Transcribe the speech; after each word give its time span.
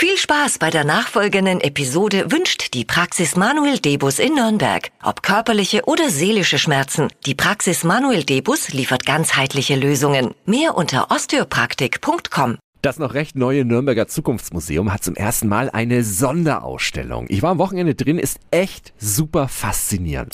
Viel 0.00 0.16
Spaß 0.16 0.58
bei 0.58 0.70
der 0.70 0.84
nachfolgenden 0.84 1.60
Episode 1.60 2.30
wünscht 2.30 2.72
die 2.72 2.84
Praxis 2.84 3.34
Manuel 3.34 3.80
Debus 3.80 4.20
in 4.20 4.36
Nürnberg. 4.36 4.92
Ob 5.02 5.24
körperliche 5.24 5.86
oder 5.86 6.08
seelische 6.08 6.60
Schmerzen, 6.60 7.08
die 7.26 7.34
Praxis 7.34 7.82
Manuel 7.82 8.22
Debus 8.22 8.68
liefert 8.68 9.04
ganzheitliche 9.04 9.74
Lösungen. 9.74 10.36
Mehr 10.46 10.76
unter 10.76 11.10
osteopraktik.com. 11.10 12.58
Das 12.80 13.00
noch 13.00 13.14
recht 13.14 13.34
neue 13.34 13.64
Nürnberger 13.64 14.06
Zukunftsmuseum 14.06 14.92
hat 14.92 15.02
zum 15.02 15.16
ersten 15.16 15.48
Mal 15.48 15.68
eine 15.68 16.04
Sonderausstellung. 16.04 17.26
Ich 17.28 17.42
war 17.42 17.50
am 17.50 17.58
Wochenende 17.58 17.96
drin, 17.96 18.20
ist 18.20 18.38
echt 18.52 18.92
super 18.98 19.48
faszinierend. 19.48 20.32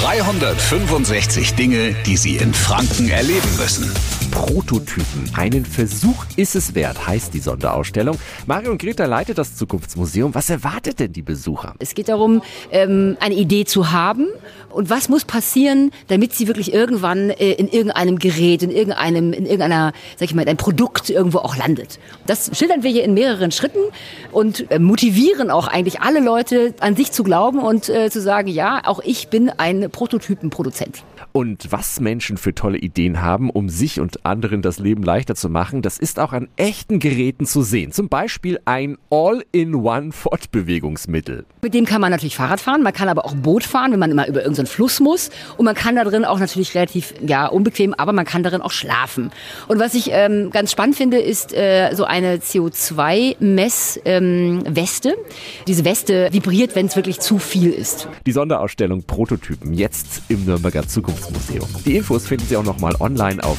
365 0.00 1.54
Dinge, 1.54 1.94
die 2.06 2.16
Sie 2.16 2.36
in 2.36 2.54
Franken 2.54 3.10
erleben 3.10 3.56
müssen. 3.58 3.92
Prototypen. 4.34 5.30
Einen 5.36 5.64
Versuch 5.64 6.26
ist 6.36 6.56
es 6.56 6.74
wert, 6.74 7.06
heißt 7.06 7.32
die 7.32 7.38
Sonderausstellung. 7.38 8.18
Mario 8.46 8.72
und 8.72 8.78
Greta 8.82 9.06
leitet 9.06 9.38
das 9.38 9.56
Zukunftsmuseum. 9.56 10.34
Was 10.34 10.50
erwartet 10.50 10.98
denn 10.98 11.12
die 11.12 11.22
Besucher? 11.22 11.74
Es 11.78 11.94
geht 11.94 12.08
darum, 12.08 12.42
ähm, 12.72 13.16
eine 13.20 13.36
Idee 13.36 13.64
zu 13.64 13.92
haben 13.92 14.26
und 14.70 14.90
was 14.90 15.08
muss 15.08 15.24
passieren, 15.24 15.92
damit 16.08 16.34
sie 16.34 16.48
wirklich 16.48 16.74
irgendwann 16.74 17.30
äh, 17.30 17.52
in 17.52 17.68
irgendeinem 17.68 18.18
Gerät, 18.18 18.64
in 18.64 18.70
irgendeinem, 18.70 19.32
in 19.32 19.44
irgendeiner, 19.44 19.92
sag 20.16 20.28
ich 20.28 20.34
mal, 20.34 20.46
ein 20.46 20.56
Produkt 20.56 21.10
irgendwo 21.10 21.38
auch 21.38 21.56
landet. 21.56 22.00
Das 22.26 22.50
schildern 22.58 22.82
wir 22.82 22.90
hier 22.90 23.04
in 23.04 23.14
mehreren 23.14 23.52
Schritten 23.52 23.78
und 24.32 24.70
äh, 24.70 24.80
motivieren 24.80 25.50
auch 25.50 25.68
eigentlich 25.68 26.00
alle 26.00 26.20
Leute 26.20 26.74
an 26.80 26.96
sich 26.96 27.12
zu 27.12 27.22
glauben 27.22 27.60
und 27.60 27.88
äh, 27.88 28.10
zu 28.10 28.20
sagen, 28.20 28.48
ja, 28.48 28.82
auch 28.84 29.00
ich 29.04 29.28
bin 29.28 29.48
ein 29.48 29.90
Prototypenproduzent. 29.90 31.04
Und 31.32 31.70
was 31.70 32.00
Menschen 32.00 32.36
für 32.36 32.54
tolle 32.54 32.78
Ideen 32.78 33.22
haben, 33.22 33.50
um 33.50 33.68
sich 33.68 34.00
und 34.00 34.23
anderen 34.24 34.62
das 34.62 34.78
Leben 34.78 35.02
leichter 35.02 35.34
zu 35.34 35.48
machen, 35.48 35.82
das 35.82 35.98
ist 35.98 36.18
auch 36.18 36.32
an 36.32 36.48
echten 36.56 36.98
Geräten 36.98 37.46
zu 37.46 37.62
sehen. 37.62 37.92
Zum 37.92 38.08
Beispiel 38.08 38.58
ein 38.64 38.96
All-in-One-Fortbewegungsmittel. 39.10 41.44
Mit 41.62 41.74
dem 41.74 41.84
kann 41.84 42.00
man 42.00 42.10
natürlich 42.10 42.36
Fahrrad 42.36 42.60
fahren, 42.60 42.82
man 42.82 42.92
kann 42.92 43.08
aber 43.08 43.24
auch 43.24 43.34
Boot 43.34 43.64
fahren, 43.64 43.92
wenn 43.92 43.98
man 43.98 44.10
immer 44.10 44.26
über 44.26 44.40
irgendeinen 44.40 44.66
Fluss 44.66 45.00
muss. 45.00 45.30
Und 45.56 45.64
man 45.64 45.74
kann 45.74 45.96
da 45.96 46.04
drin 46.04 46.24
auch 46.24 46.38
natürlich 46.38 46.74
relativ, 46.74 47.14
ja, 47.24 47.46
unbequem, 47.46 47.94
aber 47.94 48.12
man 48.12 48.24
kann 48.24 48.42
darin 48.42 48.62
auch 48.62 48.70
schlafen. 48.70 49.30
Und 49.68 49.78
was 49.78 49.94
ich 49.94 50.08
ähm, 50.10 50.50
ganz 50.50 50.72
spannend 50.72 50.96
finde, 50.96 51.18
ist 51.18 51.54
äh, 51.54 51.92
so 51.94 52.04
eine 52.04 52.38
CO2-Messweste. 52.38 55.08
Ähm, 55.08 55.14
Diese 55.66 55.84
Weste 55.84 56.28
vibriert, 56.32 56.74
wenn 56.74 56.86
es 56.86 56.96
wirklich 56.96 57.20
zu 57.20 57.38
viel 57.38 57.70
ist. 57.70 58.08
Die 58.26 58.32
Sonderausstellung 58.32 59.02
Prototypen 59.02 59.74
jetzt 59.74 60.22
im 60.28 60.44
Nürnberger 60.44 60.88
Zukunftsmuseum. 60.88 61.68
Die 61.84 61.96
Infos 61.96 62.26
finden 62.26 62.46
Sie 62.46 62.56
auch 62.56 62.64
nochmal 62.64 62.96
online 63.00 63.44
auf 63.44 63.58